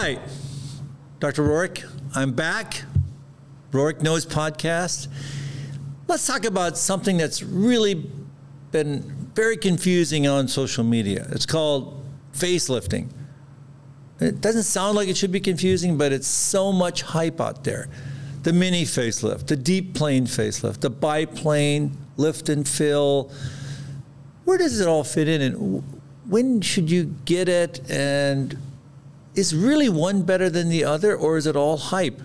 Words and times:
Hi, 0.00 0.20
Dr. 1.18 1.42
Rohrich. 1.42 1.84
I'm 2.14 2.30
back. 2.30 2.84
Rohrich 3.72 4.00
Knows 4.00 4.24
podcast. 4.24 5.08
Let's 6.06 6.24
talk 6.24 6.44
about 6.44 6.78
something 6.78 7.16
that's 7.16 7.42
really 7.42 8.08
been 8.70 9.00
very 9.34 9.56
confusing 9.56 10.28
on 10.28 10.46
social 10.46 10.84
media. 10.84 11.26
It's 11.32 11.46
called 11.46 12.00
facelifting. 12.32 13.08
It 14.20 14.40
doesn't 14.40 14.62
sound 14.62 14.94
like 14.94 15.08
it 15.08 15.16
should 15.16 15.32
be 15.32 15.40
confusing, 15.40 15.98
but 15.98 16.12
it's 16.12 16.28
so 16.28 16.70
much 16.70 17.02
hype 17.02 17.40
out 17.40 17.64
there. 17.64 17.88
The 18.44 18.52
mini 18.52 18.84
facelift, 18.84 19.48
the 19.48 19.56
deep 19.56 19.94
plane 19.94 20.26
facelift, 20.26 20.78
the 20.78 20.90
biplane, 20.90 21.96
lift 22.16 22.48
and 22.48 22.68
fill. 22.68 23.32
Where 24.44 24.58
does 24.58 24.78
it 24.78 24.86
all 24.86 25.02
fit 25.02 25.26
in 25.26 25.42
and 25.42 25.82
when 26.28 26.60
should 26.60 26.88
you 26.88 27.16
get 27.24 27.48
it 27.48 27.80
and 27.90 28.56
is 29.38 29.54
really 29.54 29.88
one 29.88 30.22
better 30.22 30.50
than 30.50 30.68
the 30.68 30.84
other, 30.84 31.14
or 31.14 31.36
is 31.36 31.46
it 31.46 31.54
all 31.54 31.76
hype? 31.76 32.20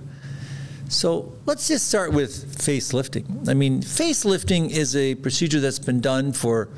So 0.89 1.31
let's 1.45 1.67
just 1.67 1.87
start 1.87 2.11
with 2.11 2.57
facelifting. 2.57 3.47
I 3.47 3.53
mean, 3.53 3.81
facelifting 3.81 4.71
is 4.71 4.95
a 4.95 5.13
procedure 5.15 5.59
that's 5.59 5.77
been 5.77 6.01
done 6.01 6.33
for 6.33 6.69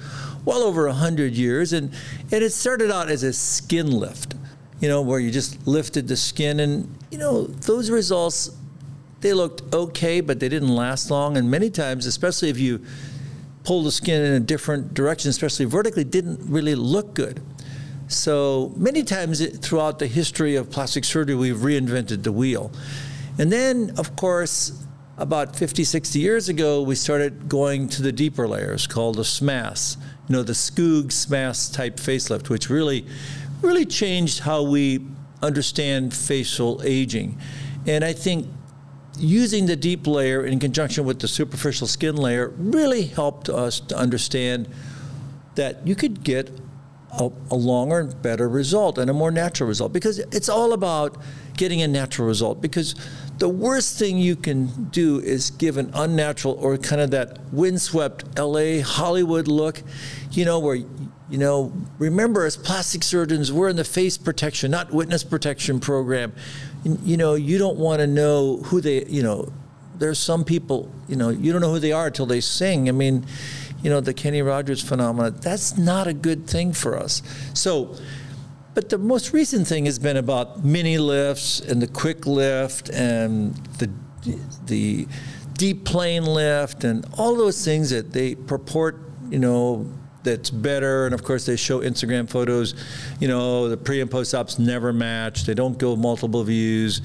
well 0.43 0.61
over 0.61 0.87
100 0.87 1.33
years, 1.33 1.71
and, 1.71 1.93
and 2.33 2.43
it 2.43 2.51
started 2.51 2.91
out 2.91 3.09
as 3.09 3.23
a 3.23 3.31
skin 3.31 3.89
lift, 3.89 4.35
you 4.81 4.89
know, 4.89 5.01
where 5.01 5.19
you 5.19 5.31
just 5.31 5.65
lifted 5.65 6.09
the 6.09 6.17
skin, 6.17 6.59
and, 6.59 6.93
you 7.11 7.17
know, 7.17 7.45
those 7.45 7.89
results, 7.89 8.51
they 9.21 9.33
looked 9.33 9.73
okay, 9.73 10.19
but 10.19 10.41
they 10.41 10.49
didn't 10.49 10.75
last 10.75 11.09
long, 11.09 11.37
and 11.37 11.49
many 11.49 11.69
times, 11.69 12.05
especially 12.05 12.49
if 12.49 12.59
you 12.59 12.85
pull 13.63 13.83
the 13.83 13.91
skin 13.91 14.21
in 14.21 14.33
a 14.33 14.39
different 14.39 14.93
direction, 14.93 15.29
especially 15.29 15.65
vertically, 15.65 16.03
didn't 16.03 16.39
really 16.41 16.75
look 16.75 17.13
good. 17.13 17.41
So 18.07 18.71
many 18.75 19.03
times 19.03 19.45
throughout 19.59 19.99
the 19.99 20.07
history 20.07 20.55
of 20.55 20.69
plastic 20.69 21.03
surgery, 21.03 21.35
we've 21.35 21.55
reinvented 21.55 22.23
the 22.23 22.31
wheel. 22.31 22.71
And 23.37 23.51
then, 23.51 23.93
of 23.97 24.15
course, 24.15 24.85
about 25.17 25.55
50, 25.55 25.83
60 25.83 26.19
years 26.19 26.49
ago, 26.49 26.81
we 26.81 26.95
started 26.95 27.49
going 27.49 27.89
to 27.89 28.01
the 28.01 28.11
deeper 28.11 28.47
layers 28.47 28.85
called 28.85 29.15
the 29.15 29.23
SMAS, 29.23 29.97
you 30.27 30.35
know, 30.35 30.43
the 30.43 30.53
Skoog 30.53 31.05
SMAS 31.05 31.73
type 31.73 31.97
facelift, 31.97 32.49
which 32.49 32.69
really, 32.69 33.05
really 33.61 33.85
changed 33.85 34.39
how 34.39 34.61
we 34.61 35.05
understand 35.41 36.13
facial 36.13 36.81
aging. 36.83 37.39
And 37.87 38.03
I 38.03 38.13
think 38.13 38.47
using 39.17 39.65
the 39.65 39.75
deep 39.75 40.05
layer 40.05 40.45
in 40.45 40.59
conjunction 40.59 41.05
with 41.05 41.19
the 41.19 41.27
superficial 41.27 41.87
skin 41.87 42.17
layer 42.17 42.49
really 42.57 43.03
helped 43.03 43.49
us 43.49 43.79
to 43.79 43.97
understand 43.97 44.67
that 45.55 45.87
you 45.87 45.95
could 45.95 46.23
get 46.23 46.51
a, 47.19 47.31
a, 47.51 47.55
longer 47.55 47.99
and 47.99 48.21
better 48.21 48.47
result 48.47 48.97
and 48.97 49.09
a 49.09 49.13
more 49.13 49.31
natural 49.31 49.67
result 49.67 49.93
because 49.93 50.19
it's 50.19 50.49
all 50.49 50.73
about 50.73 51.17
getting 51.57 51.81
a 51.81 51.87
natural 51.87 52.27
result 52.27 52.61
because 52.61 52.95
the 53.37 53.49
worst 53.49 53.97
thing 53.97 54.17
you 54.17 54.35
can 54.35 54.85
do 54.85 55.19
is 55.19 55.51
give 55.51 55.77
an 55.77 55.91
unnatural 55.93 56.55
or 56.55 56.77
kind 56.77 57.01
of 57.01 57.11
that 57.11 57.39
windswept 57.51 58.37
LA 58.37 58.81
Hollywood 58.81 59.47
look, 59.47 59.81
you 60.31 60.45
know, 60.45 60.59
where 60.59 60.75
you 61.27 61.39
know, 61.39 61.73
remember 61.97 62.45
as 62.45 62.55
plastic 62.55 63.03
surgeons, 63.03 63.51
we're 63.51 63.69
in 63.69 63.75
the 63.75 63.83
face 63.83 64.17
protection, 64.17 64.69
not 64.69 64.91
witness 64.91 65.23
protection 65.23 65.79
program. 65.79 66.33
You 66.83 67.17
know, 67.17 67.33
you 67.33 67.57
don't 67.57 67.77
want 67.77 67.99
to 68.01 68.07
know 68.07 68.57
who 68.57 68.79
they, 68.79 69.05
you 69.05 69.23
know, 69.23 69.51
there's 69.97 70.19
some 70.19 70.43
people, 70.43 70.91
you 71.07 71.15
know, 71.15 71.29
you 71.29 71.51
don't 71.51 71.61
know 71.61 71.71
who 71.71 71.79
they 71.79 71.91
are 71.91 72.07
until 72.07 72.25
they 72.25 72.41
sing. 72.41 72.89
I 72.89 72.91
mean, 72.91 73.25
you 73.85 73.91
know, 73.91 74.01
the 74.01 74.15
Kenny 74.15 74.41
Rogers 74.41 74.81
phenomenon. 74.81 75.37
That's 75.41 75.77
not 75.77 76.07
a 76.07 76.13
good 76.13 76.47
thing 76.47 76.73
for 76.73 76.97
us. 76.97 77.21
So, 77.53 77.95
but 78.73 78.89
the 78.89 78.97
most 78.97 79.31
recent 79.31 79.67
thing 79.67 79.85
has 79.85 79.99
been 79.99 80.17
about 80.17 80.65
mini 80.65 80.97
lifts 80.97 81.59
and 81.59 81.79
the 81.79 81.87
quick 81.87 82.25
lift 82.25 82.89
and 82.89 83.53
the 83.77 83.91
the 84.65 85.07
deep 85.53 85.85
plane 85.85 86.25
lift 86.25 86.83
and 86.83 87.05
all 87.15 87.35
those 87.35 87.63
things 87.63 87.91
that 87.91 88.11
they 88.11 88.33
purport, 88.33 88.97
you 89.29 89.37
know, 89.37 89.87
that's 90.23 90.49
better. 90.49 91.05
And 91.05 91.13
of 91.13 91.23
course, 91.23 91.45
they 91.45 91.55
show 91.55 91.81
Instagram 91.81 92.27
photos. 92.27 92.73
You 93.19 93.27
know, 93.27 93.69
the 93.69 93.77
pre 93.77 94.01
and 94.01 94.09
post 94.09 94.33
ops 94.33 94.57
never 94.57 94.93
match. 94.93 95.45
They 95.45 95.53
don't 95.53 95.77
go 95.77 95.95
multiple 95.95 96.43
views 96.43 97.01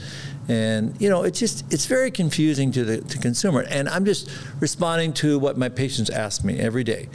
and 0.50 1.00
you 1.00 1.08
know 1.08 1.22
it's 1.22 1.38
just 1.38 1.72
it's 1.72 1.86
very 1.86 2.10
confusing 2.10 2.72
to 2.72 2.84
the 2.84 3.00
to 3.02 3.18
consumer. 3.18 3.64
And 3.68 3.88
i'm 3.88 4.04
just 4.04 4.28
responding 4.58 5.12
to 5.14 5.38
what 5.38 5.56
my 5.56 5.68
patients 5.68 6.10
ask 6.10 6.44
me 6.44 6.58
every 6.58 6.82
day. 6.82 7.08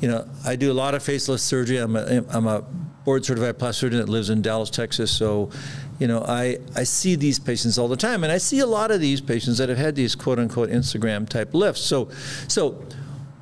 You 0.00 0.08
know 0.08 0.28
i 0.44 0.56
do 0.56 0.72
a 0.72 0.74
lot 0.74 0.94
of 0.94 1.02
facelift 1.02 1.40
surgery. 1.40 1.76
I'm 1.76 1.94
a, 1.94 2.24
I'm 2.28 2.46
a 2.48 2.62
board 3.04 3.24
certified 3.24 3.58
plastic 3.58 3.80
surgeon 3.80 3.98
that 4.00 4.08
lives 4.08 4.30
in 4.30 4.42
dallas 4.42 4.68
texas. 4.68 5.12
So 5.12 5.50
you 6.00 6.08
know 6.08 6.24
I, 6.26 6.58
I 6.74 6.82
see 6.82 7.14
these 7.14 7.38
patients 7.38 7.78
all 7.78 7.86
the 7.86 7.96
time. 7.96 8.24
And 8.24 8.32
i 8.32 8.38
see 8.38 8.58
a 8.58 8.66
lot 8.66 8.90
of 8.90 9.00
these 9.00 9.20
patients 9.20 9.58
that 9.58 9.68
have 9.68 9.78
had 9.78 9.94
these 9.94 10.16
quote 10.16 10.40
unquote 10.40 10.70
instagram 10.70 11.28
type 11.28 11.54
lifts. 11.54 11.82
So 11.82 12.10
so 12.48 12.84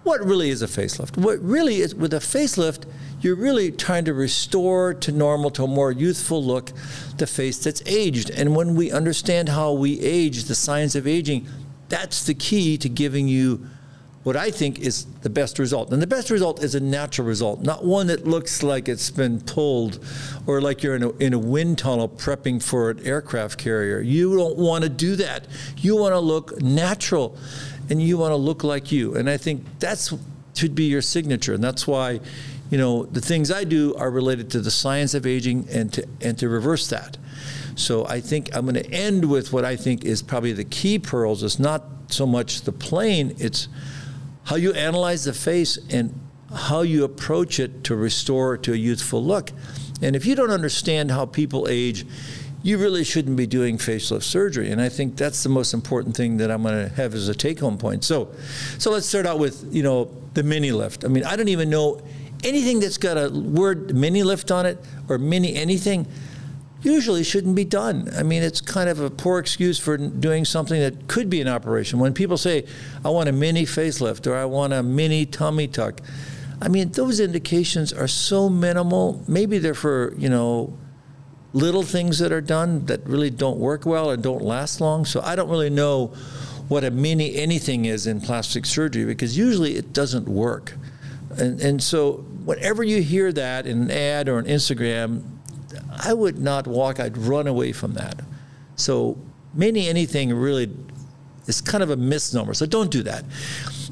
what 0.03 0.23
really 0.25 0.51
is 0.51 0.61
a 0.61 0.67
facelift? 0.67 1.17
What 1.17 1.39
really 1.41 1.77
is 1.77 1.95
with 1.95 2.13
a 2.13 2.19
facelift 2.19 2.85
you're 3.21 3.37
really 3.37 3.71
trying 3.71 4.05
to 4.07 4.15
restore 4.15 4.95
to 4.95 5.13
normal, 5.13 5.51
to 5.51 5.65
a 5.65 5.67
more 5.67 5.93
youthful 5.93 6.43
look, 6.43 6.73
the 7.19 7.27
face 7.27 7.63
that's 7.63 7.83
aged. 7.87 8.31
And 8.31 8.57
when 8.57 8.75
we 8.75 8.91
understand 8.91 9.51
how 9.51 9.73
we 9.73 10.01
age, 10.01 10.45
the 10.45 10.55
science 10.55 10.95
of 10.95 11.07
aging, 11.07 11.47
that's 11.89 12.25
the 12.25 12.35
key 12.35 12.79
to 12.79 12.89
giving 12.89 13.29
you 13.29 13.67
what 14.23 14.37
I 14.37 14.51
think 14.51 14.79
is 14.79 15.07
the 15.23 15.31
best 15.31 15.59
result. 15.59 15.93
And 15.93 16.03
the 16.03 16.07
best 16.07 16.31
result 16.31 16.63
is 16.63 16.75
a 16.75 16.81
natural 16.81 17.27
result, 17.27 17.63
not 17.63 17.85
one 17.85 18.07
that 18.09 18.27
looks 18.27 18.63
like 18.63 18.89
it's 18.89 19.11
been 19.11 19.41
pulled 19.41 20.05
or 20.47 20.61
like 20.61 20.83
you're 20.83 20.95
in 20.95 21.03
a, 21.03 21.11
in 21.17 21.33
a 21.33 21.39
wind 21.39 21.79
tunnel 21.79 22.09
prepping 22.09 22.63
for 22.63 22.91
an 22.91 23.07
aircraft 23.07 23.59
carrier. 23.59 24.01
You 24.01 24.37
don't 24.37 24.59
want 24.59 24.85
to 24.85 24.91
do 24.91 25.17
that. 25.17 25.47
You 25.79 25.97
want 25.97 26.13
to 26.13 26.21
look 26.21 26.61
natural 26.61 27.37
and 27.89 28.03
you 28.03 28.19
want 28.19 28.33
to 28.33 28.37
look 28.37 28.63
like 28.63 28.93
you. 28.93 29.15
And 29.15 29.29
I 29.29 29.39
think 29.39 29.65
that's 29.79 30.13
should 30.55 30.75
be 30.75 30.85
your 30.85 31.01
signature. 31.01 31.55
And 31.55 31.65
that's 31.65 31.87
why 31.87 32.21
you 32.71 32.79
know, 32.79 33.05
the 33.05 33.21
things 33.21 33.51
I 33.51 33.65
do 33.65 33.95
are 33.97 34.11
related 34.11 34.51
to 34.53 34.61
the 34.61 34.71
science 34.71 35.15
of 35.15 35.27
aging 35.27 35.67
and 35.71 35.93
to 35.93 36.07
and 36.21 36.39
to 36.39 36.49
reverse 36.49 36.89
that. 36.89 37.19
So 37.75 38.07
I 38.07 38.21
think 38.21 38.55
I'm 38.55 38.65
going 38.65 38.83
to 38.83 38.91
end 38.91 39.29
with 39.29 39.53
what 39.53 39.65
I 39.65 39.77
think 39.77 40.05
is 40.05 40.23
probably 40.23 40.53
the 40.53 40.65
key 40.65 40.99
pearls. 40.99 41.43
It's 41.43 41.59
not 41.59 41.85
so 42.09 42.27
much 42.27 42.63
the 42.63 42.73
plane, 42.73 43.35
it's 43.39 43.69
how 44.45 44.57
you 44.57 44.73
analyze 44.73 45.25
the 45.25 45.33
face 45.33 45.79
and 45.91 46.19
how 46.55 46.83
you 46.83 47.05
approach 47.05 47.61
it 47.61 47.85
to 47.85 47.95
restore 47.95 48.57
to 48.59 48.73
a 48.73 48.77
youthful 48.77 49.25
look. 49.25 49.53
And 50.03 50.17
if 50.17 50.27
you 50.27 50.35
don't 50.35 50.51
understand 50.51 51.11
how 51.11 51.27
people 51.27 51.69
age, 51.71 52.05
you 52.63 52.77
really 52.79 53.05
shouldn't 53.05 53.37
be 53.37 53.47
doing 53.47 53.79
facelift 53.79 54.25
surgery. 54.25 54.71
And 54.71 54.81
I 54.81 54.89
think 54.89 55.17
that's 55.17 55.43
the 55.43 55.49
most 55.49 55.73
important 55.73 56.17
thing 56.17 56.37
that 56.39 56.51
I'm 56.51 56.63
going 56.63 56.89
to 56.89 56.95
have 56.95 57.15
as 57.15 57.29
a 57.29 57.35
take-home 57.35 57.79
point. 57.79 58.05
So, 58.05 58.33
so 58.79 58.91
let's 58.91 59.07
start 59.07 59.27
out 59.27 59.39
with 59.39 59.73
you 59.73 59.83
know 59.83 60.11
the 60.35 60.43
mini 60.43 60.73
lift. 60.73 61.05
I 61.05 61.09
mean, 61.09 61.25
I 61.25 61.37
don't 61.37 61.49
even 61.49 61.71
know 61.71 62.03
anything 62.45 62.81
that's 62.81 62.99
got 62.99 63.17
a 63.17 63.31
word 63.31 63.95
mini 63.95 64.23
lift 64.23 64.51
on 64.51 64.67
it 64.67 64.79
or 65.09 65.19
mini 65.19 65.55
anything 65.55 66.07
usually 66.83 67.23
shouldn't 67.23 67.55
be 67.55 67.65
done. 67.65 68.11
I 68.17 68.23
mean, 68.23 68.43
it's 68.43 68.61
kind 68.61 68.89
of 68.89 69.01
a 69.01 69.11
poor 69.11 69.39
excuse 69.39 69.79
for 69.79 69.97
doing 69.97 70.45
something 70.45 70.81
that 70.81 71.09
could 71.09 71.29
be 71.29 71.41
an 71.41 71.49
operation. 71.49 71.99
When 71.99 72.15
people 72.15 72.39
say, 72.39 72.65
I 73.05 73.11
want 73.11 73.29
a 73.29 73.33
mini 73.33 73.65
facelift 73.65 74.27
or 74.27 74.35
I 74.35 74.47
want 74.47 74.73
a 74.73 74.83
mini 74.83 75.27
tummy 75.27 75.69
tuck, 75.69 76.01
I 76.63 76.69
mean, 76.69 76.91
those 76.93 77.21
indications 77.21 77.93
are 77.93 78.09
so 78.09 78.49
minimal. 78.49 79.23
Maybe 79.27 79.59
they're 79.59 79.75
for, 79.75 80.15
you 80.17 80.29
know, 80.29 80.77
little 81.53 81.83
things 81.83 82.19
that 82.19 82.33
are 82.33 82.41
done 82.41 82.87
that 82.87 83.05
really 83.07 83.31
don't 83.31 83.59
work 83.59 83.85
well 83.85 84.11
and 84.11 84.23
don't 84.23 84.43
last 84.43 84.81
long. 84.81 85.05
So 85.05 85.21
I 85.23 85.37
don't 85.37 85.49
really 85.49 85.71
know 85.71 86.09
what 86.69 86.85
a 86.85 86.91
mini 86.91 87.35
anything 87.37 87.87
is 87.87 88.07
in 88.07 88.21
plastic 88.21 88.65
surgery 88.65 89.05
because 89.05 89.37
usually 89.37 89.77
it 89.77 89.93
doesn't 89.93 90.29
work. 90.29 90.75
And, 91.37 91.61
and 91.61 91.83
so, 91.83 92.25
whenever 92.45 92.83
you 92.83 93.03
hear 93.03 93.33
that 93.33 93.67
in 93.67 93.83
an 93.83 93.91
ad 93.91 94.29
or 94.29 94.39
an 94.39 94.47
Instagram, 94.47 95.23
I 96.05 96.13
would 96.13 96.39
not 96.39 96.67
walk, 96.67 97.01
I'd 97.01 97.17
run 97.17 97.47
away 97.47 97.73
from 97.73 97.95
that. 97.95 98.21
So, 98.77 99.19
many 99.55 99.89
anything 99.89 100.33
really 100.33 100.71
is 101.47 101.61
kind 101.61 101.83
of 101.83 101.91
a 101.91 101.97
misnomer. 101.97 102.55
So, 102.55 102.67
don't 102.67 102.91
do 102.91 103.03
that. 103.03 103.25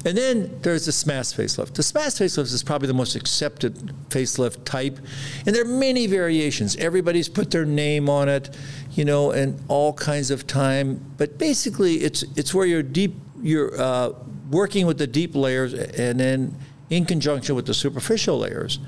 And 0.05 0.17
then 0.17 0.59
there's 0.61 0.85
the 0.85 0.93
SMAS 0.93 1.35
facelift. 1.35 1.73
The 1.73 1.83
SMAS 1.83 2.19
facelift 2.19 2.53
is 2.53 2.63
probably 2.63 2.87
the 2.87 2.93
most 2.93 3.15
accepted 3.15 3.93
facelift 4.09 4.63
type, 4.63 4.97
and 5.45 5.53
there 5.53 5.63
are 5.63 5.67
many 5.67 6.07
variations. 6.07 6.77
Everybody's 6.77 7.27
put 7.27 7.51
their 7.51 7.65
name 7.65 8.09
on 8.09 8.29
it, 8.29 8.55
you 8.93 9.03
know, 9.03 9.31
and 9.31 9.61
all 9.67 9.91
kinds 9.93 10.31
of 10.31 10.47
time. 10.47 11.03
But 11.17 11.37
basically, 11.37 11.95
it's 11.95 12.23
it's 12.37 12.53
where 12.53 12.65
you're 12.65 12.83
deep, 12.83 13.15
you're 13.41 13.79
uh, 13.79 14.11
working 14.49 14.87
with 14.87 14.97
the 14.97 15.07
deep 15.07 15.35
layers, 15.35 15.73
and 15.73 16.17
then 16.17 16.55
in 16.89 17.05
conjunction 17.05 17.55
with 17.55 17.65
the 17.65 17.73
superficial 17.73 18.39
layers. 18.39 18.79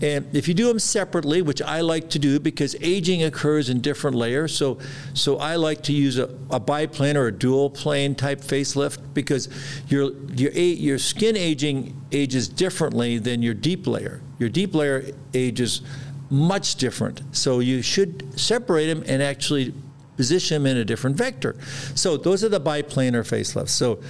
And 0.00 0.34
if 0.34 0.48
you 0.48 0.54
do 0.54 0.66
them 0.66 0.78
separately, 0.78 1.42
which 1.42 1.62
I 1.62 1.80
like 1.80 2.10
to 2.10 2.18
do 2.18 2.40
because 2.40 2.74
aging 2.80 3.22
occurs 3.22 3.68
in 3.68 3.80
different 3.80 4.16
layers, 4.16 4.54
so 4.54 4.78
so 5.14 5.38
I 5.38 5.56
like 5.56 5.82
to 5.84 5.92
use 5.92 6.18
a, 6.18 6.24
a 6.50 6.58
biplane 6.58 7.16
or 7.16 7.26
a 7.28 7.32
dual 7.32 7.70
plane 7.70 8.14
type 8.14 8.40
facelift 8.40 9.14
because 9.14 9.48
your 9.88 10.12
your 10.34 10.50
your 10.52 10.98
skin 10.98 11.36
aging 11.36 12.00
ages 12.10 12.48
differently 12.48 13.18
than 13.18 13.42
your 13.42 13.54
deep 13.54 13.86
layer. 13.86 14.20
Your 14.38 14.48
deep 14.48 14.74
layer 14.74 15.12
ages 15.34 15.82
much 16.30 16.76
different. 16.76 17.22
So 17.30 17.60
you 17.60 17.82
should 17.82 18.40
separate 18.40 18.86
them 18.86 19.04
and 19.06 19.22
actually 19.22 19.74
position 20.16 20.62
them 20.62 20.72
in 20.72 20.78
a 20.78 20.84
different 20.84 21.16
vector. 21.16 21.56
So 21.94 22.16
those 22.16 22.42
are 22.42 22.48
the 22.48 22.60
biplanar 22.60 23.22
facelifts. 23.22 23.70
So 23.70 24.00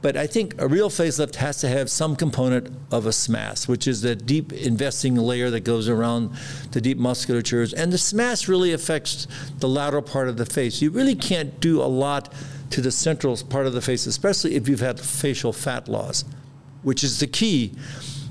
but 0.00 0.16
I 0.16 0.26
think 0.28 0.54
a 0.60 0.68
real 0.68 0.90
facelift 0.90 1.36
has 1.36 1.58
to 1.58 1.68
have 1.68 1.90
some 1.90 2.14
component 2.14 2.68
of 2.92 3.04
a 3.06 3.10
SMAS, 3.10 3.66
which 3.66 3.88
is 3.88 4.02
the 4.02 4.14
deep 4.14 4.52
investing 4.52 5.16
layer 5.16 5.50
that 5.50 5.60
goes 5.60 5.88
around 5.88 6.30
the 6.70 6.80
deep 6.80 6.98
musculatures. 6.98 7.74
And 7.76 7.92
the 7.92 7.96
SMAS 7.96 8.46
really 8.46 8.72
affects 8.72 9.26
the 9.58 9.68
lateral 9.68 10.02
part 10.02 10.28
of 10.28 10.36
the 10.36 10.46
face. 10.46 10.80
You 10.80 10.90
really 10.90 11.16
can't 11.16 11.58
do 11.60 11.82
a 11.82 11.84
lot 11.84 12.32
to 12.70 12.80
the 12.80 12.92
central 12.92 13.36
part 13.36 13.66
of 13.66 13.72
the 13.72 13.80
face, 13.80 14.06
especially 14.06 14.54
if 14.54 14.68
you've 14.68 14.80
had 14.80 15.00
facial 15.00 15.52
fat 15.52 15.88
loss, 15.88 16.24
which 16.82 17.02
is 17.02 17.18
the 17.18 17.26
key. 17.26 17.74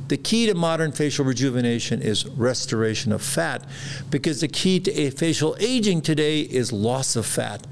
The 0.08 0.18
key 0.18 0.46
to 0.46 0.54
modern 0.54 0.94
facial 0.94 1.26
rejuvenation 1.26 2.02
is 2.02 2.26
restoration 2.26 3.12
of 3.12 3.22
fat 3.22 3.66
because 4.10 4.40
the 4.40 4.48
key 4.48 4.80
to 4.82 5.12
facial 5.12 5.58
aging 5.60 6.02
today 6.02 6.42
is 6.42 6.72
loss 6.72 7.18
of 7.18 7.26
fat. 7.26 7.68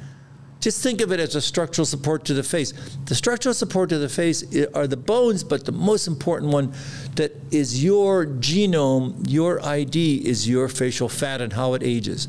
Just 0.66 0.82
think 0.82 1.00
of 1.00 1.12
it 1.12 1.20
as 1.20 1.36
a 1.36 1.42
structural 1.42 1.86
support 1.86 2.26
to 2.26 2.34
the 2.34 2.42
face. 2.42 2.74
The 3.06 3.14
structural 3.14 3.54
support 3.54 3.90
to 3.90 4.00
the 4.00 4.10
face 4.10 4.44
are 4.74 4.88
the 4.88 4.98
bones, 4.98 5.44
but 5.44 5.64
the 5.64 5.72
most 5.72 6.08
important 6.08 6.52
one 6.52 6.74
that 7.18 7.34
is 7.52 7.84
your 7.84 8.26
genome, 8.26 9.30
your 9.30 9.64
ID 9.64 10.28
is 10.28 10.50
your 10.50 10.68
facial 10.68 11.08
fat 11.08 11.40
and 11.40 11.54
how 11.54 11.76
it 11.76 11.84
ages. 11.84 12.28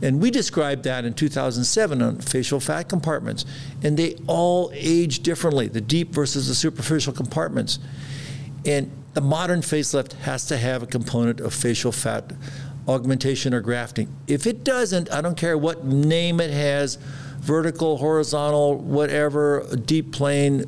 And 0.00 0.22
we 0.22 0.30
described 0.30 0.84
that 0.84 1.04
in 1.04 1.14
2007 1.14 2.00
on 2.00 2.20
facial 2.20 2.60
fat 2.60 2.88
compartments. 2.88 3.44
And 3.82 3.96
they 3.96 4.14
all 4.28 4.70
age 4.74 5.24
differently, 5.24 5.66
the 5.66 5.80
deep 5.80 6.10
versus 6.10 6.46
the 6.46 6.54
superficial 6.54 7.12
compartments. 7.12 7.80
And 8.64 8.92
the 9.14 9.22
modern 9.22 9.60
facelift 9.60 10.12
has 10.20 10.46
to 10.46 10.56
have 10.56 10.84
a 10.84 10.86
component 10.86 11.40
of 11.40 11.52
facial 11.52 11.90
fat 11.90 12.32
augmentation 12.86 13.52
or 13.52 13.60
grafting. 13.60 14.14
If 14.28 14.46
it 14.46 14.62
doesn't, 14.62 15.10
I 15.12 15.20
don't 15.20 15.36
care 15.36 15.58
what 15.58 15.84
name 15.84 16.40
it 16.40 16.50
has, 16.50 16.98
vertical, 17.42 17.98
horizontal, 17.98 18.76
whatever, 18.76 19.66
deep 19.84 20.12
plane, 20.12 20.64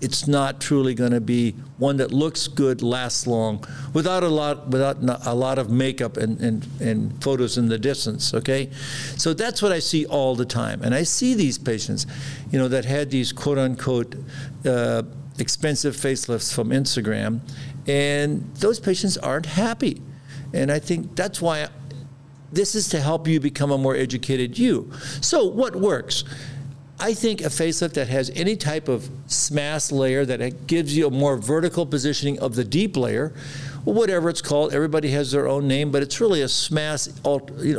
it's 0.00 0.28
not 0.28 0.60
truly 0.60 0.94
going 0.94 1.10
to 1.10 1.20
be 1.20 1.52
one 1.78 1.96
that 1.96 2.12
looks 2.12 2.46
good, 2.46 2.82
lasts 2.82 3.26
long, 3.26 3.64
without 3.92 4.22
a 4.22 4.28
lot, 4.28 4.68
without 4.68 4.96
a 5.26 5.34
lot 5.34 5.58
of 5.58 5.70
makeup 5.70 6.16
and, 6.16 6.40
and, 6.40 6.66
and 6.80 7.22
photos 7.22 7.58
in 7.58 7.68
the 7.68 7.78
distance. 7.78 8.34
Okay, 8.34 8.70
so 9.16 9.34
that's 9.34 9.62
what 9.62 9.72
I 9.72 9.78
see 9.78 10.06
all 10.06 10.34
the 10.34 10.44
time, 10.44 10.82
and 10.82 10.94
I 10.94 11.02
see 11.04 11.34
these 11.34 11.58
patients, 11.58 12.06
you 12.50 12.58
know, 12.58 12.68
that 12.68 12.84
had 12.84 13.10
these 13.10 13.32
quote 13.32 13.58
unquote 13.58 14.14
uh, 14.64 15.02
expensive 15.38 15.96
facelifts 15.96 16.52
from 16.52 16.70
Instagram, 16.70 17.40
and 17.86 18.54
those 18.56 18.78
patients 18.78 19.16
aren't 19.16 19.46
happy, 19.46 20.02
and 20.52 20.70
I 20.70 20.78
think 20.78 21.16
that's 21.16 21.40
why 21.42 21.68
this 22.52 22.74
is 22.74 22.88
to 22.90 23.00
help 23.00 23.28
you 23.28 23.40
become 23.40 23.70
a 23.70 23.78
more 23.78 23.96
educated 23.96 24.58
you. 24.58 24.90
So, 25.20 25.44
what 25.46 25.76
works? 25.76 26.24
I 27.00 27.14
think 27.14 27.42
a 27.42 27.44
facelift 27.44 27.92
that 27.92 28.08
has 28.08 28.28
any 28.30 28.56
type 28.56 28.88
of 28.88 29.08
SMAS 29.28 29.92
layer 29.92 30.24
that 30.24 30.66
gives 30.66 30.96
you 30.96 31.06
a 31.06 31.10
more 31.10 31.36
vertical 31.36 31.86
positioning 31.86 32.40
of 32.40 32.56
the 32.56 32.64
deep 32.64 32.96
layer, 32.96 33.32
whatever 33.84 34.28
it's 34.28 34.42
called, 34.42 34.74
everybody 34.74 35.10
has 35.10 35.30
their 35.30 35.46
own 35.46 35.68
name, 35.68 35.92
but 35.92 36.02
it's 36.02 36.20
really 36.20 36.42
a 36.42 36.46
SMAS 36.46 37.24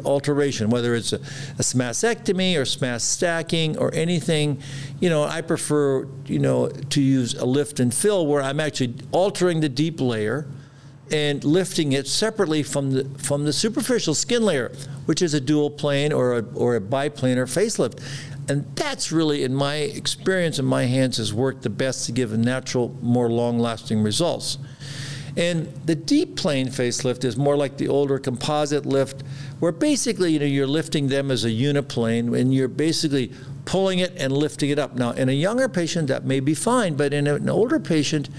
alteration, 0.05 0.69
whether 0.69 0.95
it's 0.95 1.11
a, 1.11 1.17
a 1.17 1.63
SMASectomy 1.63 2.55
or 2.55 2.61
SMAS 2.61 3.01
stacking 3.01 3.77
or 3.77 3.93
anything. 3.93 4.61
You 5.01 5.09
know, 5.09 5.23
I 5.23 5.41
prefer, 5.41 6.07
you 6.25 6.39
know, 6.39 6.69
to 6.69 7.01
use 7.01 7.33
a 7.33 7.45
lift 7.45 7.81
and 7.81 7.93
fill 7.93 8.25
where 8.25 8.41
I'm 8.41 8.61
actually 8.61 8.95
altering 9.11 9.59
the 9.59 9.69
deep 9.69 9.99
layer 9.99 10.47
and 11.11 11.43
lifting 11.43 11.91
it 11.93 12.07
separately 12.07 12.63
from 12.63 12.91
the 12.91 13.05
from 13.17 13.45
the 13.45 13.53
superficial 13.53 14.13
skin 14.13 14.43
layer, 14.43 14.71
which 15.05 15.21
is 15.21 15.33
a 15.33 15.41
dual 15.41 15.69
plane 15.69 16.13
or 16.13 16.37
a, 16.37 16.45
or 16.53 16.75
a 16.75 16.81
biplanar 16.81 17.47
facelift. 17.47 18.01
And 18.49 18.65
that's 18.75 19.11
really, 19.11 19.43
in 19.43 19.53
my 19.53 19.75
experience 19.75 20.57
in 20.57 20.65
my 20.65 20.85
hands, 20.85 21.17
has 21.17 21.31
worked 21.31 21.61
the 21.61 21.69
best 21.69 22.07
to 22.07 22.11
give 22.11 22.33
a 22.33 22.37
natural, 22.37 22.97
more 22.99 23.29
long-lasting 23.29 24.01
results. 24.01 24.57
And 25.37 25.67
the 25.85 25.93
deep 25.93 26.35
plane 26.35 26.67
facelift 26.67 27.23
is 27.23 27.37
more 27.37 27.55
like 27.55 27.77
the 27.77 27.87
older 27.87 28.17
composite 28.17 28.87
lift, 28.87 29.21
where 29.59 29.71
basically 29.71 30.33
you 30.33 30.39
know 30.39 30.45
you're 30.45 30.67
lifting 30.67 31.07
them 31.09 31.29
as 31.29 31.45
a 31.45 31.51
uniplane, 31.51 32.33
and 32.33 32.51
you're 32.51 32.67
basically 32.67 33.31
pulling 33.65 33.99
it 33.99 34.13
and 34.17 34.35
lifting 34.35 34.71
it 34.71 34.79
up. 34.79 34.95
Now, 34.95 35.11
in 35.11 35.29
a 35.29 35.33
younger 35.33 35.69
patient, 35.69 36.07
that 36.07 36.25
may 36.25 36.39
be 36.39 36.55
fine, 36.55 36.95
but 36.95 37.13
in 37.13 37.27
an 37.27 37.47
older 37.47 37.79
patient, 37.79 38.29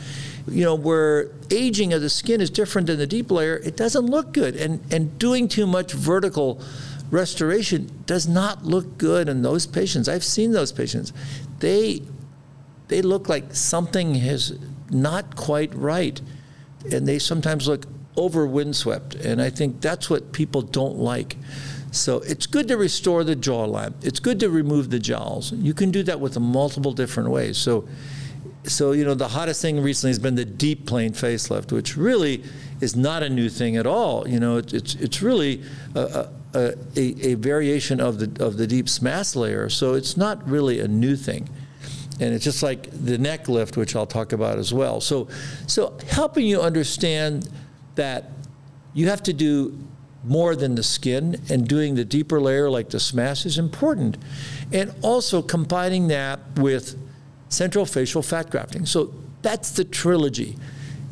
you 0.50 0.64
know, 0.64 0.74
where 0.74 1.30
aging 1.50 1.92
of 1.92 2.02
the 2.02 2.10
skin 2.10 2.40
is 2.40 2.50
different 2.50 2.86
than 2.88 2.98
the 2.98 3.06
deep 3.06 3.30
layer, 3.30 3.56
it 3.56 3.76
doesn't 3.76 4.06
look 4.06 4.32
good. 4.32 4.56
And, 4.56 4.80
and 4.92 5.18
doing 5.18 5.48
too 5.48 5.66
much 5.66 5.92
vertical 5.92 6.60
restoration 7.10 7.90
does 8.06 8.28
not 8.28 8.64
look 8.64 8.98
good 8.98 9.28
in 9.28 9.42
those 9.42 9.66
patients. 9.66 10.08
I've 10.08 10.24
seen 10.24 10.52
those 10.52 10.72
patients. 10.72 11.12
They, 11.60 12.02
they 12.88 13.02
look 13.02 13.28
like 13.28 13.54
something 13.54 14.16
is 14.16 14.58
not 14.90 15.36
quite 15.36 15.74
right. 15.74 16.20
And 16.90 17.06
they 17.06 17.18
sometimes 17.18 17.68
look 17.68 17.86
over 18.16 18.46
windswept. 18.46 19.14
And 19.14 19.40
I 19.40 19.50
think 19.50 19.80
that's 19.80 20.10
what 20.10 20.32
people 20.32 20.62
don't 20.62 20.96
like. 20.96 21.36
So 21.92 22.18
it's 22.18 22.46
good 22.46 22.68
to 22.68 22.76
restore 22.76 23.24
the 23.24 23.34
jawline. 23.34 23.94
It's 24.02 24.20
good 24.20 24.38
to 24.40 24.50
remove 24.50 24.90
the 24.90 24.98
jowls. 24.98 25.52
You 25.52 25.74
can 25.74 25.90
do 25.90 26.02
that 26.04 26.20
with 26.20 26.38
multiple 26.38 26.92
different 26.92 27.30
ways. 27.30 27.58
So 27.58 27.88
so 28.64 28.92
you 28.92 29.04
know 29.04 29.14
the 29.14 29.28
hottest 29.28 29.62
thing 29.62 29.80
recently 29.80 30.10
has 30.10 30.18
been 30.18 30.34
the 30.34 30.44
deep 30.44 30.86
plane 30.86 31.12
facelift, 31.12 31.72
which 31.72 31.96
really 31.96 32.42
is 32.80 32.96
not 32.96 33.22
a 33.22 33.28
new 33.28 33.48
thing 33.48 33.76
at 33.76 33.86
all. 33.86 34.28
You 34.28 34.40
know, 34.40 34.58
it, 34.58 34.74
it's 34.74 34.94
it's 34.96 35.22
really 35.22 35.62
a, 35.94 36.28
a, 36.54 36.74
a, 36.96 37.34
variation 37.34 38.00
of 38.00 38.18
the 38.18 38.44
of 38.44 38.56
the 38.56 38.66
deep 38.66 38.86
SMAS 38.86 39.36
layer, 39.36 39.68
so 39.68 39.94
it's 39.94 40.16
not 40.16 40.46
really 40.48 40.80
a 40.80 40.88
new 40.88 41.16
thing. 41.16 41.48
And 42.20 42.34
it's 42.34 42.44
just 42.44 42.62
like 42.62 42.90
the 42.90 43.16
neck 43.16 43.48
lift, 43.48 43.78
which 43.78 43.96
I'll 43.96 44.06
talk 44.06 44.32
about 44.32 44.58
as 44.58 44.74
well. 44.74 45.00
So, 45.00 45.28
so 45.66 45.96
helping 46.06 46.46
you 46.46 46.60
understand 46.60 47.48
that 47.94 48.32
you 48.92 49.08
have 49.08 49.22
to 49.22 49.32
do 49.32 49.78
more 50.22 50.54
than 50.54 50.74
the 50.74 50.82
skin, 50.82 51.40
and 51.48 51.66
doing 51.66 51.94
the 51.94 52.04
deeper 52.04 52.38
layer 52.42 52.68
like 52.68 52.90
the 52.90 52.98
SMAS 52.98 53.46
is 53.46 53.56
important, 53.56 54.18
and 54.70 54.94
also 55.00 55.40
combining 55.40 56.08
that 56.08 56.40
with 56.56 56.94
central 57.50 57.84
facial 57.84 58.22
fat 58.22 58.48
grafting. 58.48 58.86
So 58.86 59.12
that's 59.42 59.72
the 59.72 59.84
trilogy. 59.84 60.56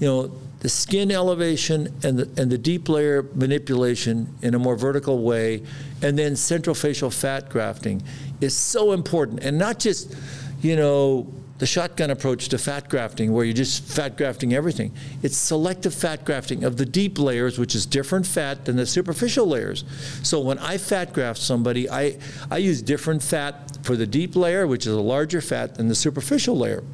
You 0.00 0.06
know, 0.06 0.32
the 0.61 0.69
skin 0.69 1.12
elevation 1.12 1.95
and 2.02 2.18
the, 2.18 2.40
and 2.40 2.50
the 2.50 2.59
deep 2.59 2.88
layer 2.88 3.25
manipulation 3.35 4.35
in 4.42 4.54
a 4.54 4.59
more 4.59 4.76
vertical 4.76 5.23
way, 5.23 5.62
and 6.02 6.18
then 6.18 6.35
central 6.35 6.75
facial 6.75 7.11
fat 7.11 7.49
grafting 7.49 8.02
is 8.40 8.57
so 8.57 8.92
important. 8.92 9.45
And 9.45 9.59
not 9.59 9.78
just, 9.78 10.16
you 10.61 10.75
know, 10.75 11.26
the 11.58 11.66
shotgun 11.66 12.10
approach 12.10 12.48
to 12.48 12.58
fat 12.58 12.88
grafting, 12.88 13.32
where 13.32 13.44
you're 13.44 13.54
just 13.54 13.82
fat 13.82 14.16
grafting 14.16 14.54
everything. 14.54 14.92
It's 15.22 15.36
selective 15.36 15.92
fat 15.92 16.24
grafting 16.24 16.62
of 16.62 16.76
the 16.76 16.86
deep 16.86 17.18
layers, 17.18 17.58
which 17.58 17.74
is 17.74 17.84
different 17.84 18.26
fat 18.26 18.64
than 18.64 18.76
the 18.76 18.86
superficial 18.86 19.46
layers. 19.46 19.84
So 20.22 20.40
when 20.40 20.58
I 20.58 20.78
fat 20.78 21.12
graft 21.12 21.40
somebody, 21.40 21.90
I, 21.90 22.18
I 22.50 22.58
use 22.58 22.80
different 22.80 23.22
fat 23.22 23.78
for 23.84 23.96
the 23.96 24.06
deep 24.06 24.36
layer, 24.36 24.66
which 24.66 24.86
is 24.86 24.92
a 24.94 25.00
larger 25.00 25.40
fat 25.40 25.74
than 25.74 25.88
the 25.88 25.96
superficial 25.96 26.56
layer. 26.56 26.84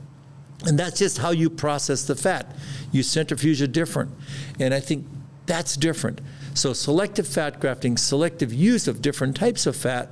And 0.65 0.79
that's 0.79 0.99
just 0.99 1.19
how 1.19 1.31
you 1.31 1.51
process 1.51 2.07
the 2.07 2.17
fat. 2.17 2.57
You 2.91 3.03
centrifuge 3.03 3.61
it 3.61 3.73
different. 3.73 4.13
And 4.59 4.73
I 4.73 4.81
think 4.81 5.07
that's 5.45 5.77
different. 5.77 6.23
So 6.55 6.73
selective 6.73 7.27
fat 7.29 7.61
grafting, 7.61 7.99
selective 7.99 8.53
use 8.53 8.89
of 8.89 9.03
different 9.03 9.37
types 9.37 9.67
of 9.67 9.77
fat 9.77 10.09